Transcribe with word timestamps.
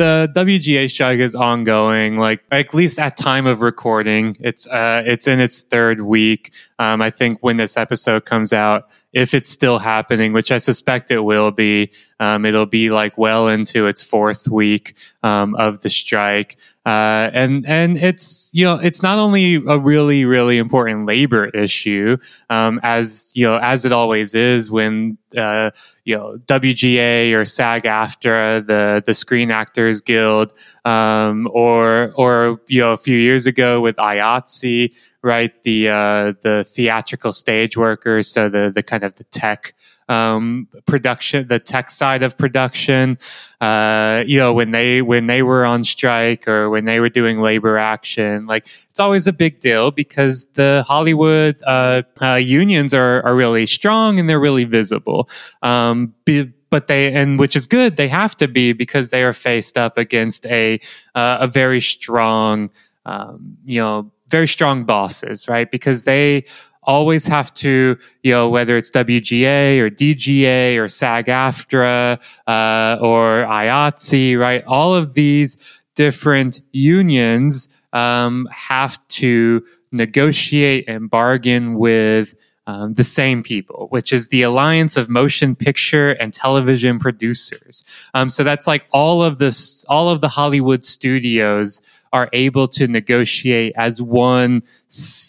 the 0.00 0.32
WGA 0.34 0.90
strike 0.90 1.18
is 1.18 1.34
ongoing. 1.34 2.16
Like 2.16 2.42
at 2.50 2.72
least 2.72 2.98
at 2.98 3.18
time 3.18 3.46
of 3.46 3.60
recording, 3.60 4.34
it's 4.40 4.66
uh, 4.66 5.02
it's 5.04 5.28
in 5.28 5.40
its 5.40 5.60
third 5.60 6.00
week. 6.00 6.52
Um, 6.78 7.02
I 7.02 7.10
think 7.10 7.38
when 7.42 7.58
this 7.58 7.76
episode 7.76 8.24
comes 8.24 8.54
out, 8.54 8.88
if 9.12 9.34
it's 9.34 9.50
still 9.50 9.78
happening, 9.78 10.32
which 10.32 10.50
I 10.50 10.56
suspect 10.56 11.10
it 11.10 11.20
will 11.20 11.50
be, 11.50 11.90
um, 12.20 12.44
it'll 12.44 12.66
be 12.66 12.90
like 12.90 13.18
well 13.18 13.48
into 13.48 13.86
its 13.86 14.02
fourth 14.02 14.46
week 14.46 14.94
um, 15.22 15.54
of 15.56 15.80
the 15.80 15.90
strike. 15.90 16.56
Uh, 16.86 17.28
and 17.34 17.66
and 17.66 17.98
it's 17.98 18.50
you 18.54 18.64
know 18.64 18.76
it's 18.76 19.02
not 19.02 19.18
only 19.18 19.56
a 19.56 19.78
really 19.78 20.24
really 20.24 20.56
important 20.56 21.04
labor 21.04 21.44
issue 21.50 22.16
um, 22.48 22.80
as 22.82 23.30
you 23.34 23.44
know 23.46 23.58
as 23.58 23.84
it 23.84 23.92
always 23.92 24.34
is 24.34 24.70
when 24.70 25.18
uh, 25.36 25.70
you 26.04 26.16
know 26.16 26.38
WGA 26.46 27.34
or 27.34 27.44
SAG-AFTRA 27.44 28.66
the 28.66 29.02
the 29.04 29.14
Screen 29.14 29.50
Actors 29.50 30.00
Guild 30.00 30.54
um, 30.86 31.50
or 31.52 32.12
or 32.16 32.60
you 32.66 32.80
know 32.80 32.94
a 32.94 32.98
few 32.98 33.18
years 33.18 33.44
ago 33.44 33.82
with 33.82 33.96
IATSE 33.96 34.94
right 35.22 35.62
the 35.64 35.90
uh, 35.90 36.32
the 36.40 36.64
theatrical 36.66 37.32
stage 37.32 37.76
workers 37.76 38.26
so 38.26 38.48
the 38.48 38.72
the 38.74 38.82
kind 38.82 39.04
of 39.04 39.14
the 39.16 39.24
tech 39.24 39.74
um, 40.10 40.66
production, 40.86 41.46
the 41.46 41.60
tech 41.60 41.90
side 41.90 42.22
of 42.22 42.36
production. 42.36 43.16
Uh, 43.60 44.24
you 44.26 44.38
know, 44.38 44.52
when 44.52 44.72
they 44.72 45.02
when 45.02 45.28
they 45.28 45.42
were 45.42 45.64
on 45.64 45.84
strike 45.84 46.48
or 46.48 46.68
when 46.68 46.84
they 46.84 46.98
were 46.98 47.08
doing 47.08 47.40
labor 47.40 47.78
action, 47.78 48.46
like 48.46 48.66
it's 48.90 48.98
always 48.98 49.26
a 49.26 49.32
big 49.32 49.60
deal 49.60 49.90
because 49.92 50.46
the 50.54 50.84
Hollywood 50.86 51.62
uh, 51.64 52.02
uh, 52.20 52.34
unions 52.34 52.92
are 52.92 53.22
are 53.24 53.34
really 53.34 53.66
strong 53.66 54.18
and 54.18 54.28
they're 54.28 54.40
really 54.40 54.64
visible. 54.64 55.28
Um, 55.62 56.12
be, 56.24 56.52
but 56.70 56.88
they 56.88 57.12
and 57.12 57.38
which 57.38 57.54
is 57.54 57.66
good 57.66 57.96
they 57.96 58.08
have 58.08 58.36
to 58.36 58.48
be 58.48 58.72
because 58.72 59.10
they 59.10 59.22
are 59.22 59.32
faced 59.32 59.76
up 59.76 59.98
against 59.98 60.46
a 60.46 60.80
uh, 61.14 61.36
a 61.40 61.46
very 61.46 61.80
strong 61.80 62.70
um, 63.06 63.56
you 63.64 63.80
know 63.80 64.10
very 64.28 64.48
strong 64.48 64.84
bosses 64.84 65.48
right 65.48 65.70
because 65.70 66.04
they 66.04 66.44
always 66.90 67.24
have 67.28 67.54
to, 67.54 67.96
you 68.24 68.32
know, 68.32 68.48
whether 68.48 68.76
it's 68.76 68.90
WGA 68.90 69.78
or 69.78 69.88
DGA 69.88 70.76
or 70.76 70.88
SAG 70.88 71.26
AFTRA 71.26 72.20
uh, 72.48 72.98
or 73.00 73.44
IATSE, 73.44 74.36
right? 74.36 74.64
All 74.66 74.92
of 74.94 75.14
these 75.14 75.56
different 75.94 76.60
unions 76.72 77.68
um, 77.92 78.48
have 78.50 78.98
to 79.20 79.64
negotiate 79.92 80.88
and 80.88 81.08
bargain 81.08 81.74
with 81.74 82.34
um, 82.70 82.94
the 82.94 83.04
same 83.04 83.42
people, 83.42 83.88
which 83.90 84.12
is 84.12 84.28
the 84.28 84.42
Alliance 84.42 84.96
of 84.96 85.08
Motion 85.08 85.56
Picture 85.56 86.10
and 86.10 86.32
Television 86.32 86.98
Producers. 86.98 87.84
Um, 88.14 88.30
so 88.30 88.44
that's 88.44 88.66
like 88.66 88.86
all 88.92 89.22
of 89.22 89.38
this, 89.38 89.84
all 89.88 90.08
of 90.08 90.20
the 90.20 90.28
Hollywood 90.28 90.84
studios 90.84 91.82
are 92.12 92.28
able 92.32 92.66
to 92.66 92.88
negotiate 92.88 93.72
as 93.76 94.02
one 94.02 94.62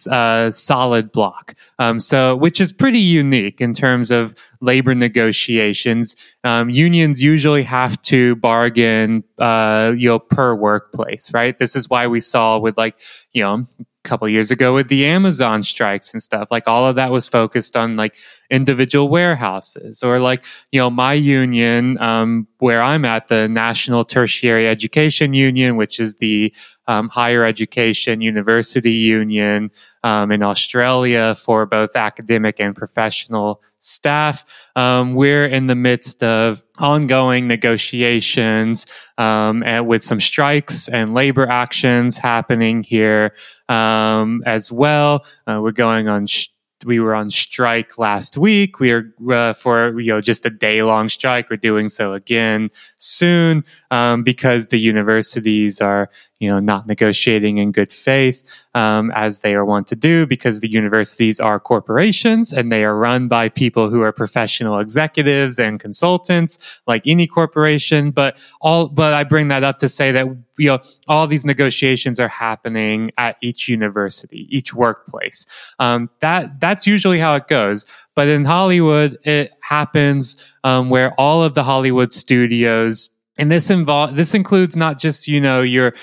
uh, 0.09 0.49
solid 0.51 1.11
block. 1.11 1.55
Um, 1.77 1.99
so, 1.99 2.35
which 2.35 2.59
is 2.59 2.73
pretty 2.73 2.99
unique 2.99 3.61
in 3.61 3.73
terms 3.73 4.09
of 4.11 4.35
labor 4.61 4.95
negotiations. 4.95 6.15
Um, 6.43 6.69
unions 6.69 7.21
usually 7.21 7.63
have 7.63 8.01
to 8.03 8.35
bargain, 8.37 9.23
uh, 9.37 9.93
you 9.95 10.09
know, 10.09 10.19
per 10.19 10.55
workplace, 10.55 11.31
right? 11.33 11.57
This 11.57 11.75
is 11.75 11.89
why 11.89 12.07
we 12.07 12.19
saw 12.19 12.57
with 12.57 12.77
like, 12.77 12.99
you 13.31 13.43
know, 13.43 13.65
couple 14.03 14.27
years 14.27 14.51
ago 14.51 14.73
with 14.73 14.87
the 14.87 15.05
Amazon 15.05 15.63
strikes 15.63 16.13
and 16.13 16.21
stuff. 16.21 16.49
Like 16.51 16.67
all 16.67 16.87
of 16.87 16.95
that 16.95 17.11
was 17.11 17.27
focused 17.27 17.77
on 17.77 17.95
like 17.95 18.15
individual 18.49 19.09
warehouses 19.09 20.03
or 20.03 20.19
like, 20.19 20.43
you 20.71 20.79
know, 20.79 20.89
my 20.89 21.13
union, 21.13 21.99
um, 22.01 22.47
where 22.57 22.81
I'm 22.81 23.05
at, 23.05 23.27
the 23.27 23.47
National 23.47 24.03
Tertiary 24.03 24.67
Education 24.67 25.33
Union, 25.33 25.75
which 25.75 25.99
is 25.99 26.15
the 26.15 26.53
um, 26.87 27.09
higher 27.09 27.45
education 27.45 28.21
university 28.21 28.91
union 28.91 29.71
um, 30.03 30.31
in 30.31 30.43
Australia 30.43 31.35
for 31.35 31.65
both 31.65 31.95
academic 31.95 32.59
and 32.59 32.75
professional 32.75 33.61
staff. 33.81 34.45
Um, 34.75 35.15
we're 35.15 35.45
in 35.45 35.67
the 35.67 35.75
midst 35.75 36.23
of 36.23 36.63
ongoing 36.79 37.47
negotiations 37.47 38.85
um, 39.17 39.63
and 39.63 39.87
with 39.87 40.03
some 40.03 40.21
strikes 40.21 40.87
and 40.87 41.13
labor 41.13 41.47
actions 41.47 42.17
happening 42.17 42.83
here 42.83 43.33
um, 43.67 44.41
as 44.45 44.71
well. 44.71 45.25
Uh, 45.45 45.59
we're 45.61 45.71
going 45.71 46.07
on. 46.07 46.27
Sh- 46.27 46.47
we 46.85 46.99
were 46.99 47.13
on 47.13 47.29
strike 47.29 47.97
last 47.97 48.37
week. 48.37 48.79
We 48.79 48.91
are 48.91 49.13
uh, 49.29 49.53
for 49.53 49.99
you 49.99 50.13
know 50.13 50.21
just 50.21 50.45
a 50.45 50.49
day 50.49 50.81
long 50.83 51.09
strike. 51.09 51.49
We're 51.49 51.57
doing 51.57 51.89
so 51.89 52.13
again 52.13 52.69
soon 52.97 53.63
um, 53.91 54.23
because 54.23 54.67
the 54.67 54.79
universities 54.79 55.81
are 55.81 56.09
you 56.41 56.49
know 56.49 56.59
not 56.59 56.87
negotiating 56.87 57.59
in 57.59 57.71
good 57.71 57.93
faith 57.93 58.43
um, 58.73 59.11
as 59.11 59.39
they 59.39 59.53
are 59.53 59.63
wont 59.63 59.85
to 59.87 59.95
do 59.95 60.25
because 60.25 60.59
the 60.59 60.69
universities 60.69 61.39
are 61.39 61.59
corporations 61.59 62.51
and 62.51 62.71
they 62.71 62.83
are 62.83 62.97
run 62.97 63.27
by 63.27 63.47
people 63.47 63.89
who 63.89 64.01
are 64.01 64.11
professional 64.11 64.79
executives 64.79 65.59
and 65.59 65.79
consultants 65.79 66.57
like 66.87 67.05
any 67.05 67.27
corporation. 67.27 68.09
But 68.09 68.39
all 68.59 68.89
but 68.89 69.13
I 69.13 69.23
bring 69.23 69.49
that 69.49 69.63
up 69.63 69.77
to 69.79 69.87
say 69.87 70.11
that 70.11 70.25
you 70.57 70.67
know 70.67 70.79
all 71.07 71.27
these 71.27 71.45
negotiations 71.45 72.19
are 72.19 72.27
happening 72.27 73.11
at 73.19 73.37
each 73.41 73.67
university, 73.67 74.47
each 74.49 74.73
workplace. 74.73 75.45
Um, 75.77 76.09
that 76.21 76.59
that's 76.59 76.87
usually 76.87 77.19
how 77.19 77.35
it 77.35 77.47
goes. 77.47 77.85
But 78.15 78.27
in 78.27 78.45
Hollywood, 78.45 79.17
it 79.23 79.51
happens 79.61 80.43
um, 80.63 80.89
where 80.89 81.13
all 81.19 81.43
of 81.43 81.53
the 81.53 81.63
Hollywood 81.63 82.11
studios, 82.11 83.09
and 83.37 83.51
this 83.51 83.69
involve 83.69 84.15
this 84.15 84.33
includes 84.33 84.75
not 84.75 84.97
just 84.97 85.27
you 85.27 85.39
know 85.39 85.61
your 85.61 85.93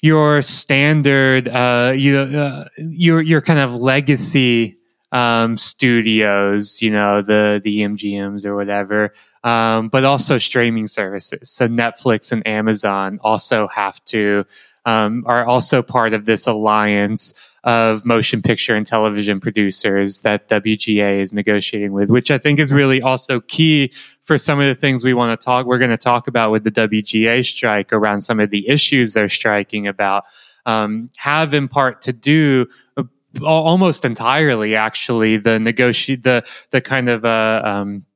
your 0.00 0.42
standard, 0.42 1.48
uh, 1.48 1.92
you 1.94 2.12
know, 2.12 2.40
uh, 2.40 2.64
your 2.78 3.20
your 3.20 3.40
kind 3.40 3.58
of 3.58 3.74
legacy 3.74 4.76
um, 5.12 5.56
studios, 5.56 6.80
you 6.82 6.90
know, 6.90 7.22
the 7.22 7.60
the 7.62 7.80
MGMs 7.80 8.46
or 8.46 8.54
whatever, 8.54 9.14
um, 9.44 9.88
but 9.88 10.04
also 10.04 10.38
streaming 10.38 10.86
services. 10.86 11.50
So 11.50 11.68
Netflix 11.68 12.32
and 12.32 12.46
Amazon 12.46 13.18
also 13.22 13.68
have 13.68 14.04
to 14.06 14.44
um, 14.84 15.24
are 15.26 15.44
also 15.44 15.82
part 15.82 16.14
of 16.14 16.24
this 16.24 16.46
alliance 16.46 17.34
of 17.64 18.06
motion 18.06 18.40
picture 18.40 18.74
and 18.74 18.86
television 18.86 19.40
producers 19.40 20.20
that 20.20 20.48
WGA 20.48 21.20
is 21.20 21.32
negotiating 21.32 21.92
with, 21.92 22.10
which 22.10 22.30
I 22.30 22.38
think 22.38 22.58
is 22.58 22.72
really 22.72 23.02
also 23.02 23.40
key 23.40 23.92
for 24.22 24.38
some 24.38 24.60
of 24.60 24.66
the 24.66 24.74
things 24.74 25.04
we 25.04 25.14
want 25.14 25.38
to 25.38 25.44
talk. 25.44 25.66
We're 25.66 25.78
going 25.78 25.90
to 25.90 25.96
talk 25.96 26.28
about 26.28 26.50
with 26.50 26.64
the 26.64 26.70
WGA 26.70 27.44
strike 27.44 27.92
around 27.92 28.20
some 28.20 28.40
of 28.40 28.50
the 28.50 28.68
issues 28.68 29.12
they're 29.14 29.28
striking 29.28 29.86
about, 29.86 30.24
um, 30.66 31.10
have 31.16 31.52
in 31.54 31.68
part 31.68 32.02
to 32.02 32.12
do 32.12 32.66
uh, 32.96 33.02
almost 33.42 34.04
entirely 34.04 34.74
actually 34.74 35.36
the 35.36 35.58
negotiate 35.58 36.22
the 36.22 36.44
the 36.70 36.80
kind 36.80 37.08
of 37.08 37.24
uh, 37.24 37.62
um, 37.64 38.06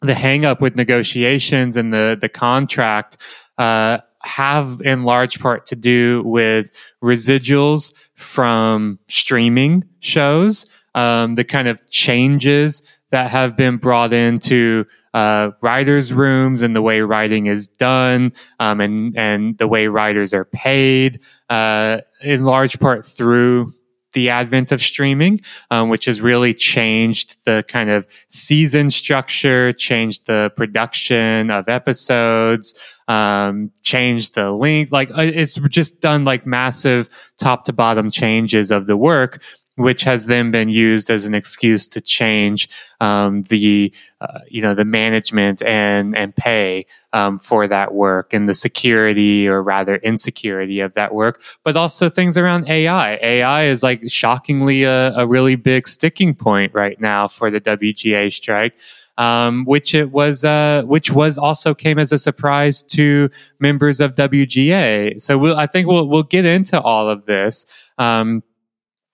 the 0.00 0.14
hang 0.14 0.44
up 0.44 0.60
with 0.60 0.76
negotiations 0.76 1.76
and 1.76 1.92
the 1.92 2.18
the 2.20 2.28
contract 2.28 3.16
uh, 3.58 3.98
have 4.22 4.80
in 4.84 5.02
large 5.04 5.40
part 5.40 5.66
to 5.66 5.76
do 5.76 6.22
with 6.24 6.70
residuals 7.02 7.92
from 8.22 8.98
streaming 9.08 9.84
shows, 10.00 10.66
um, 10.94 11.34
the 11.34 11.44
kind 11.44 11.68
of 11.68 11.80
changes 11.90 12.82
that 13.10 13.30
have 13.30 13.56
been 13.56 13.76
brought 13.76 14.12
into 14.12 14.86
uh, 15.14 15.50
writers' 15.60 16.12
rooms 16.12 16.62
and 16.62 16.74
the 16.74 16.82
way 16.82 17.02
writing 17.02 17.46
is 17.46 17.68
done, 17.68 18.32
um, 18.58 18.80
and 18.80 19.16
and 19.16 19.58
the 19.58 19.68
way 19.68 19.86
writers 19.86 20.32
are 20.32 20.46
paid, 20.46 21.20
uh, 21.50 22.00
in 22.22 22.44
large 22.44 22.80
part 22.80 23.04
through 23.04 23.70
the 24.14 24.30
advent 24.30 24.72
of 24.72 24.80
streaming, 24.80 25.40
um, 25.70 25.88
which 25.88 26.04
has 26.04 26.20
really 26.20 26.54
changed 26.54 27.38
the 27.44 27.64
kind 27.68 27.90
of 27.90 28.06
season 28.28 28.90
structure, 28.90 29.72
changed 29.72 30.26
the 30.26 30.52
production 30.56 31.50
of 31.50 31.68
episodes, 31.68 32.74
um, 33.12 33.70
changed 33.82 34.34
the 34.34 34.52
link. 34.52 34.90
Like 34.90 35.10
uh, 35.10 35.22
it's 35.22 35.56
just 35.68 36.00
done 36.00 36.24
like 36.24 36.46
massive 36.46 37.08
top 37.38 37.64
to 37.64 37.72
bottom 37.72 38.10
changes 38.10 38.70
of 38.70 38.86
the 38.86 38.96
work 38.96 39.42
which 39.76 40.02
has 40.02 40.26
then 40.26 40.50
been 40.50 40.68
used 40.68 41.08
as 41.10 41.24
an 41.24 41.34
excuse 41.34 41.88
to 41.88 42.00
change 42.00 42.68
um, 43.00 43.42
the 43.44 43.92
uh, 44.20 44.40
you 44.48 44.60
know 44.60 44.74
the 44.74 44.84
management 44.84 45.62
and 45.62 46.16
and 46.16 46.36
pay 46.36 46.84
um, 47.12 47.38
for 47.38 47.66
that 47.66 47.94
work 47.94 48.34
and 48.34 48.48
the 48.48 48.54
security 48.54 49.48
or 49.48 49.62
rather 49.62 49.96
insecurity 49.96 50.80
of 50.80 50.92
that 50.94 51.14
work, 51.14 51.42
but 51.64 51.76
also 51.76 52.10
things 52.10 52.36
around 52.36 52.68
AI. 52.68 53.16
AI 53.22 53.64
is 53.64 53.82
like 53.82 54.02
shockingly 54.10 54.82
a, 54.84 55.14
a 55.16 55.26
really 55.26 55.56
big 55.56 55.88
sticking 55.88 56.34
point 56.34 56.72
right 56.74 57.00
now 57.00 57.26
for 57.26 57.50
the 57.50 57.60
WGA 57.60 58.30
strike. 58.32 58.78
Um, 59.18 59.66
which 59.66 59.94
it 59.94 60.10
was, 60.10 60.42
uh, 60.42 60.84
which 60.86 61.12
was 61.12 61.36
also 61.36 61.74
came 61.74 61.98
as 61.98 62.12
a 62.12 62.18
surprise 62.18 62.82
to 62.84 63.28
members 63.60 64.00
of 64.00 64.14
WGA. 64.14 65.20
So 65.20 65.36
we'll, 65.36 65.56
I 65.56 65.66
think 65.66 65.86
we'll 65.86 66.08
we'll 66.08 66.22
get 66.22 66.46
into 66.46 66.80
all 66.80 67.10
of 67.10 67.26
this. 67.26 67.66
Um, 67.98 68.42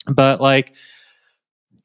but 0.06 0.40
like, 0.40 0.72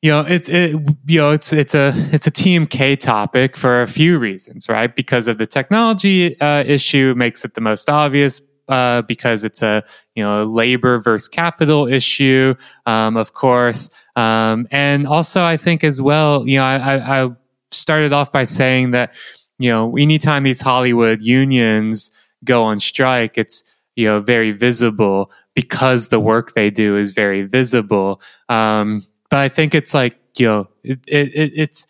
you 0.03 0.11
know 0.11 0.19
it's 0.19 0.49
it, 0.49 0.71
you 1.07 1.19
know 1.19 1.31
it's 1.31 1.53
it's 1.53 1.73
a 1.73 1.93
it's 2.11 2.27
a 2.27 2.31
TMK 2.31 2.99
topic 2.99 3.55
for 3.55 3.81
a 3.81 3.87
few 3.87 4.19
reasons, 4.19 4.67
right? 4.67 4.93
Because 4.93 5.27
of 5.27 5.37
the 5.37 5.47
technology 5.47 6.39
uh, 6.41 6.63
issue 6.65 7.13
makes 7.15 7.43
it 7.45 7.55
the 7.55 7.61
most 7.61 7.89
obvious. 7.89 8.41
Uh, 8.69 9.01
because 9.01 9.43
it's 9.43 9.61
a 9.61 9.83
you 10.15 10.23
know 10.23 10.45
labor 10.45 10.97
versus 10.97 11.27
capital 11.27 11.85
issue, 11.85 12.55
um, 12.85 13.17
of 13.17 13.33
course, 13.33 13.89
um, 14.15 14.65
and 14.71 15.05
also 15.05 15.43
I 15.43 15.57
think 15.57 15.83
as 15.83 16.01
well, 16.01 16.47
you 16.47 16.57
know, 16.57 16.63
I, 16.63 17.23
I 17.23 17.29
started 17.73 18.13
off 18.13 18.31
by 18.31 18.43
saying 18.43 18.91
that 18.91 19.13
you 19.59 19.69
know 19.69 19.95
anytime 19.97 20.43
these 20.43 20.61
Hollywood 20.61 21.21
unions 21.21 22.11
go 22.43 22.63
on 22.65 22.79
strike, 22.79 23.37
it's 23.37 23.63
you 23.95 24.07
know 24.07 24.19
very 24.21 24.51
visible 24.51 25.31
because 25.53 26.07
the 26.07 26.19
work 26.19 26.53
they 26.53 26.69
do 26.69 26.97
is 26.97 27.13
very 27.13 27.43
visible. 27.43 28.21
Um, 28.49 29.03
but 29.29 29.39
I 29.39 29.49
think 29.49 29.75
it's 29.75 29.93
like 29.93 30.17
you 30.37 30.47
know 30.47 30.67
it, 30.83 30.99
it, 31.07 31.51
it's 31.55 31.87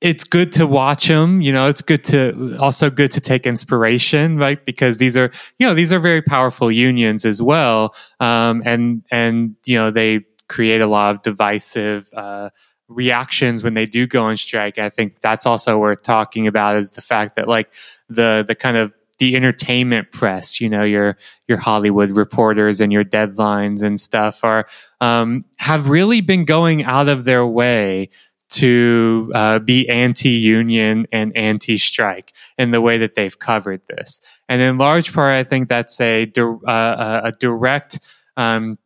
it's 0.00 0.22
good 0.22 0.52
to 0.52 0.66
watch 0.66 1.08
them 1.08 1.40
you 1.40 1.52
know 1.52 1.66
it's 1.68 1.82
good 1.82 2.04
to 2.04 2.56
also 2.60 2.88
good 2.88 3.10
to 3.10 3.20
take 3.20 3.46
inspiration 3.46 4.36
right 4.36 4.64
because 4.64 4.98
these 4.98 5.16
are 5.16 5.30
you 5.58 5.66
know 5.66 5.74
these 5.74 5.92
are 5.92 5.98
very 5.98 6.22
powerful 6.22 6.70
unions 6.70 7.24
as 7.24 7.42
well 7.42 7.94
um, 8.20 8.62
and 8.64 9.02
and 9.10 9.56
you 9.64 9.74
know 9.76 9.90
they 9.90 10.24
create 10.48 10.80
a 10.80 10.86
lot 10.86 11.14
of 11.14 11.22
divisive 11.22 12.08
uh, 12.14 12.48
reactions 12.88 13.62
when 13.62 13.74
they 13.74 13.86
do 13.86 14.06
go 14.06 14.24
on 14.24 14.36
strike 14.36 14.78
i 14.78 14.88
think 14.88 15.20
that's 15.20 15.46
also 15.46 15.78
worth 15.78 16.02
talking 16.02 16.46
about 16.46 16.76
is 16.76 16.92
the 16.92 17.02
fact 17.02 17.36
that 17.36 17.46
like 17.46 17.72
the 18.08 18.44
the 18.48 18.54
kind 18.54 18.76
of 18.76 18.92
the 19.18 19.34
entertainment 19.34 20.10
press, 20.12 20.60
you 20.60 20.68
know, 20.68 20.84
your 20.84 21.16
your 21.48 21.58
Hollywood 21.58 22.10
reporters 22.12 22.80
and 22.80 22.92
your 22.92 23.04
deadlines 23.04 23.82
and 23.82 24.00
stuff 24.00 24.44
are 24.44 24.66
um, 25.00 25.44
have 25.58 25.88
really 25.88 26.20
been 26.20 26.44
going 26.44 26.84
out 26.84 27.08
of 27.08 27.24
their 27.24 27.46
way 27.46 28.10
to 28.50 29.30
uh, 29.34 29.58
be 29.58 29.86
anti-union 29.90 31.06
and 31.12 31.36
anti-strike 31.36 32.32
in 32.56 32.70
the 32.70 32.80
way 32.80 32.96
that 32.96 33.14
they've 33.14 33.38
covered 33.38 33.82
this, 33.88 34.20
and 34.48 34.62
in 34.62 34.78
large 34.78 35.12
part, 35.12 35.34
I 35.34 35.44
think 35.44 35.68
that's 35.68 36.00
a 36.00 36.30
uh, 36.36 37.20
a 37.24 37.32
direct 37.32 37.98
um, 38.36 38.78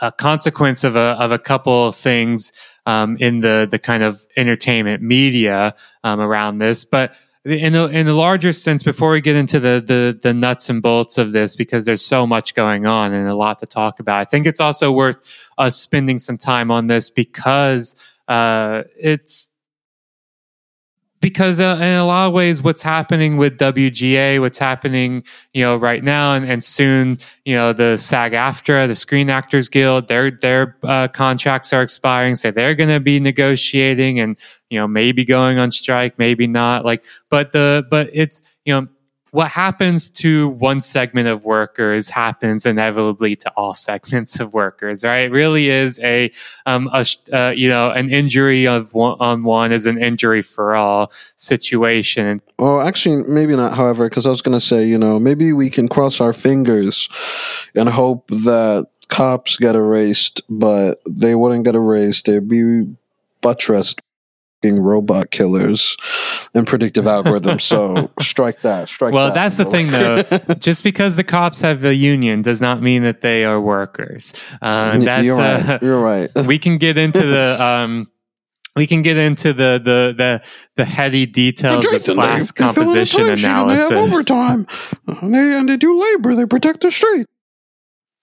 a 0.00 0.12
consequence 0.12 0.84
of 0.84 0.96
a 0.96 1.16
of 1.18 1.32
a 1.32 1.38
couple 1.38 1.88
of 1.88 1.96
things 1.96 2.52
um, 2.86 3.16
in 3.18 3.40
the 3.40 3.66
the 3.70 3.78
kind 3.78 4.02
of 4.02 4.26
entertainment 4.36 5.02
media 5.02 5.74
um, 6.04 6.20
around 6.20 6.58
this, 6.58 6.84
but 6.84 7.14
in 7.46 7.76
a, 7.76 7.86
in 7.86 8.08
a 8.08 8.12
larger 8.12 8.52
sense, 8.52 8.82
before 8.82 9.12
we 9.12 9.20
get 9.20 9.36
into 9.36 9.60
the, 9.60 9.82
the, 9.84 10.18
the 10.20 10.34
nuts 10.34 10.68
and 10.68 10.82
bolts 10.82 11.16
of 11.16 11.30
this, 11.30 11.54
because 11.54 11.84
there's 11.84 12.04
so 12.04 12.26
much 12.26 12.54
going 12.54 12.86
on 12.86 13.12
and 13.12 13.28
a 13.28 13.36
lot 13.36 13.60
to 13.60 13.66
talk 13.66 14.00
about, 14.00 14.20
I 14.20 14.24
think 14.24 14.46
it's 14.46 14.58
also 14.58 14.90
worth 14.90 15.22
us 15.56 15.76
spending 15.76 16.18
some 16.18 16.36
time 16.36 16.72
on 16.72 16.88
this 16.88 17.08
because 17.08 17.94
uh, 18.26 18.82
it's 18.98 19.52
because 21.20 21.58
uh, 21.58 21.78
in 21.80 21.94
a 21.94 22.04
lot 22.04 22.28
of 22.28 22.32
ways 22.32 22.62
what's 22.62 22.82
happening 22.82 23.36
with 23.36 23.58
WGA 23.58 24.40
what's 24.40 24.58
happening 24.58 25.24
you 25.54 25.62
know 25.62 25.76
right 25.76 26.04
now 26.04 26.34
and, 26.34 26.44
and 26.44 26.62
soon 26.62 27.18
you 27.44 27.54
know 27.54 27.72
the 27.72 27.96
SAG-AFTRA 27.96 28.86
the 28.86 28.94
Screen 28.94 29.30
Actors 29.30 29.68
Guild 29.68 30.08
their 30.08 30.30
their 30.30 30.76
uh, 30.82 31.08
contracts 31.08 31.72
are 31.72 31.82
expiring 31.82 32.34
so 32.34 32.50
they're 32.50 32.74
going 32.74 32.90
to 32.90 33.00
be 33.00 33.18
negotiating 33.20 34.20
and 34.20 34.38
you 34.70 34.78
know 34.78 34.86
maybe 34.86 35.24
going 35.24 35.58
on 35.58 35.70
strike 35.70 36.18
maybe 36.18 36.46
not 36.46 36.84
like 36.84 37.04
but 37.30 37.52
the 37.52 37.86
but 37.90 38.10
it's 38.12 38.42
you 38.64 38.74
know 38.74 38.86
what 39.30 39.50
happens 39.50 40.08
to 40.08 40.48
one 40.48 40.80
segment 40.80 41.28
of 41.28 41.44
workers 41.44 42.08
happens 42.08 42.64
inevitably 42.64 43.36
to 43.36 43.50
all 43.56 43.74
segments 43.88 44.40
of 44.40 44.54
workers, 44.54 45.04
right? 45.04 45.22
It 45.22 45.30
really 45.30 45.68
is 45.68 45.98
a, 46.00 46.30
um, 46.64 46.88
a 46.92 47.04
uh, 47.32 47.50
you 47.50 47.68
know, 47.68 47.90
an 47.90 48.10
injury 48.10 48.66
of 48.66 48.94
one, 48.94 49.16
on 49.20 49.42
one 49.42 49.72
is 49.72 49.86
an 49.86 50.02
injury 50.02 50.42
for 50.42 50.74
all 50.76 51.12
situation. 51.36 52.40
Well, 52.58 52.80
actually, 52.80 53.24
maybe 53.28 53.56
not. 53.56 53.74
However, 53.74 54.08
because 54.08 54.26
I 54.26 54.30
was 54.30 54.42
going 54.42 54.56
to 54.56 54.64
say, 54.64 54.86
you 54.86 54.98
know, 54.98 55.18
maybe 55.18 55.52
we 55.52 55.70
can 55.70 55.88
cross 55.88 56.20
our 56.20 56.32
fingers 56.32 57.08
and 57.74 57.88
hope 57.88 58.28
that 58.28 58.86
cops 59.08 59.56
get 59.56 59.74
erased, 59.74 60.40
but 60.48 61.00
they 61.08 61.34
wouldn't 61.34 61.64
get 61.64 61.74
erased. 61.74 62.26
They'd 62.26 62.48
be 62.48 62.86
buttressed 63.40 64.00
robot 64.74 65.30
killers 65.30 65.96
and 66.54 66.66
predictive 66.66 67.04
algorithms. 67.04 67.62
So 67.62 68.10
strike 68.20 68.62
that. 68.62 68.88
Strike. 68.88 69.14
Well, 69.14 69.28
that, 69.28 69.34
that's 69.34 69.56
the 69.56 69.64
thing, 69.64 69.90
though. 69.90 70.22
Just 70.58 70.82
because 70.82 71.16
the 71.16 71.24
cops 71.24 71.60
have 71.60 71.84
a 71.84 71.94
union 71.94 72.42
does 72.42 72.60
not 72.60 72.82
mean 72.82 73.02
that 73.04 73.20
they 73.20 73.44
are 73.44 73.60
workers. 73.60 74.32
Uh, 74.60 74.96
that's, 74.98 75.24
You're 75.24 75.36
right. 75.36 75.68
Uh, 75.68 75.78
You're 75.80 76.00
right. 76.00 76.30
we 76.46 76.58
can 76.58 76.78
get 76.78 76.98
into 76.98 77.24
the. 77.24 77.56
Um, 77.62 78.10
we 78.74 78.86
can 78.86 79.00
get 79.00 79.16
into 79.16 79.54
the 79.54 79.80
the 79.82 80.14
the, 80.14 80.44
the 80.76 80.84
heady 80.84 81.24
details 81.24 81.90
of 81.90 82.04
class 82.04 82.50
composition 82.50 83.22
analysis. 83.30 83.88
They 83.88 83.96
have 83.96 84.12
overtime. 84.12 84.66
They 85.22 85.58
and 85.58 85.66
they 85.68 85.78
do 85.78 85.98
labor. 85.98 86.34
They 86.34 86.44
protect 86.44 86.82
the 86.82 86.90
street. 86.90 87.26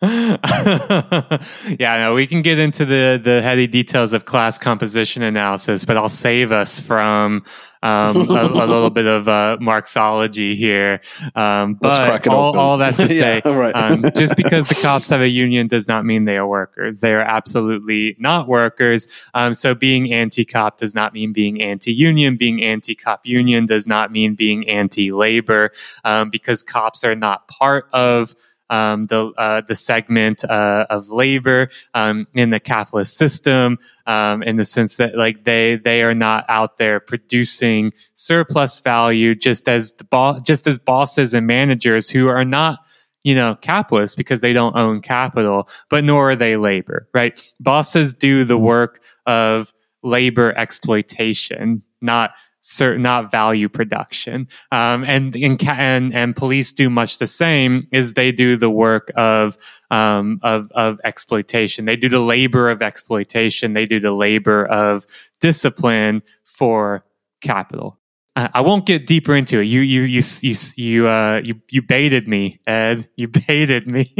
yeah, 1.79 1.97
no, 1.97 2.13
we 2.13 2.27
can 2.27 2.41
get 2.41 2.59
into 2.59 2.83
the 2.83 3.21
the 3.23 3.41
heady 3.41 3.67
details 3.67 4.11
of 4.11 4.25
class 4.25 4.57
composition 4.57 5.23
analysis, 5.23 5.85
but 5.85 5.95
I'll 5.95 6.09
save 6.09 6.51
us 6.51 6.77
from 6.77 7.45
um, 7.83 8.29
a, 8.29 8.33
a, 8.33 8.47
little 8.65 8.89
bit 8.89 9.05
of 9.05 9.27
uh, 9.27 9.57
Marxology 9.59 10.55
here. 10.55 11.01
Um, 11.35 11.75
but 11.75 12.27
all, 12.27 12.57
all, 12.57 12.77
that's 12.77 12.97
to 12.97 13.07
say, 13.07 13.41
yeah, 13.45 13.53
right. 13.53 13.75
um, 13.75 14.03
just 14.15 14.35
because 14.35 14.67
the 14.69 14.75
cops 14.75 15.09
have 15.09 15.21
a 15.21 15.27
union 15.27 15.67
does 15.67 15.87
not 15.87 16.05
mean 16.05 16.25
they 16.25 16.37
are 16.37 16.47
workers. 16.47 17.01
They 17.01 17.13
are 17.13 17.21
absolutely 17.21 18.15
not 18.19 18.47
workers. 18.47 19.07
Um, 19.33 19.53
so 19.53 19.75
being 19.75 20.11
anti-cop 20.11 20.79
does 20.79 20.95
not 20.95 21.13
mean 21.13 21.33
being 21.33 21.61
anti-union. 21.61 22.37
Being 22.37 22.63
anti-cop 22.63 23.25
union 23.25 23.65
does 23.65 23.85
not 23.85 24.11
mean 24.11 24.35
being 24.35 24.67
anti-labor, 24.69 25.71
um, 26.03 26.29
because 26.29 26.63
cops 26.63 27.03
are 27.03 27.15
not 27.15 27.47
part 27.47 27.87
of 27.91 28.33
um, 28.73 29.03
the 29.05 29.31
uh, 29.37 29.61
the 29.61 29.75
segment 29.75 30.43
uh, 30.45 30.87
of 30.89 31.09
labor 31.09 31.69
um, 31.93 32.25
in 32.33 32.49
the 32.49 32.59
capitalist 32.59 33.15
system, 33.15 33.77
um, 34.07 34.41
in 34.41 34.57
the 34.57 34.65
sense 34.65 34.95
that 34.95 35.15
like 35.15 35.43
they 35.43 35.75
they 35.75 36.01
are 36.01 36.15
not 36.15 36.43
out 36.49 36.79
there 36.79 36.99
producing 36.99 37.93
surplus 38.15 38.79
value, 38.79 39.35
just 39.35 39.69
as 39.69 39.93
the 39.93 40.03
bo- 40.05 40.39
just 40.39 40.65
as 40.65 40.79
bosses 40.79 41.35
and 41.35 41.45
managers 41.45 42.09
who 42.09 42.27
are 42.27 42.43
not 42.43 42.79
you 43.23 43.33
know, 43.33 43.55
capitalists 43.61 44.17
because 44.17 44.41
they 44.41 44.51
don't 44.51 44.75
own 44.75 44.99
capital, 44.99 45.69
but 45.89 46.03
nor 46.03 46.31
are 46.31 46.35
they 46.35 46.57
labor, 46.57 47.07
right? 47.13 47.41
Bosses 47.61 48.13
do 48.13 48.43
the 48.43 48.57
work 48.57 49.01
of 49.25 49.73
labor 50.03 50.53
exploitation, 50.57 51.81
not 52.01 52.31
certain 52.63 53.01
not 53.01 53.29
value 53.29 53.67
production 53.67 54.47
um, 54.71 55.03
and, 55.03 55.35
and 55.35 56.13
and 56.13 56.35
police 56.35 56.71
do 56.71 56.89
much 56.89 57.19
the 57.19 57.27
same 57.27 57.85
is 57.91 58.13
they 58.13 58.31
do 58.31 58.55
the 58.55 58.69
work 58.69 59.11
of 59.15 59.57
um, 59.91 60.39
of 60.41 60.71
of 60.71 60.99
exploitation 61.03 61.85
they 61.85 61.97
do 61.97 62.09
the 62.09 62.19
labor 62.19 62.69
of 62.69 62.81
exploitation 62.81 63.73
they 63.73 63.85
do 63.85 63.99
the 63.99 64.13
labor 64.13 64.65
of 64.65 65.05
discipline 65.39 66.23
for 66.45 67.05
capital 67.41 67.99
I 68.35 68.61
won't 68.61 68.87
get 68.87 69.05
deeper 69.05 69.35
into 69.35 69.59
it. 69.59 69.65
You, 69.65 69.81
you, 69.81 70.01
you, 70.01 70.23
you, 70.41 70.55
you, 70.75 71.07
uh, 71.07 71.41
you, 71.43 71.61
you 71.69 71.83
baited 71.83 72.27
me, 72.27 72.59
Ed. 72.65 73.07
You 73.15 73.27
baited 73.47 73.87
me, 73.87 74.11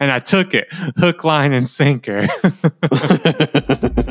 and 0.00 0.10
I 0.10 0.20
took 0.20 0.54
it, 0.54 0.68
hook, 0.72 1.22
line, 1.22 1.52
and 1.52 1.68
sinker. 1.68 2.22